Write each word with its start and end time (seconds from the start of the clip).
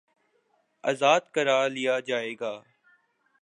آزاد 0.83 1.23
کرا 1.33 1.59
لیا 1.67 1.99
جائے 1.99 2.33
گا 2.39 2.53